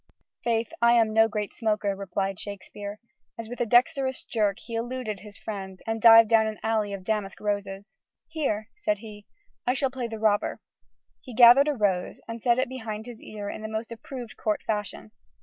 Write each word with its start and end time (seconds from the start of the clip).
"Faith, 0.43 0.73
I 0.81 0.93
am 0.93 1.13
no 1.13 1.27
great 1.27 1.53
smoker," 1.53 1.95
replied 1.95 2.39
Shakespeare, 2.39 2.97
as 3.37 3.47
with 3.47 3.61
a 3.61 3.67
dexterous 3.67 4.23
jerk 4.23 4.57
he 4.57 4.73
eluded 4.73 5.19
his 5.19 5.37
friend 5.37 5.79
and 5.85 6.01
dived 6.01 6.27
down 6.27 6.47
an 6.47 6.57
alley 6.63 6.91
of 6.91 7.03
damask 7.03 7.39
roses. 7.39 7.85
"Here," 8.27 8.69
said 8.75 8.97
he, 8.97 9.27
"I 9.67 9.75
shall 9.75 9.91
play 9.91 10.07
the 10.07 10.17
robber," 10.17 10.59
He 11.21 11.35
gathered 11.35 11.67
a 11.67 11.73
rose 11.75 12.19
and 12.27 12.41
set 12.41 12.57
it 12.57 12.67
behind 12.67 13.05
his 13.05 13.21
ear 13.21 13.47
in 13.51 13.61
the 13.61 13.67
most 13.67 13.91
approved 13.91 14.37
Court 14.37 14.63
fashion. 14.63 15.11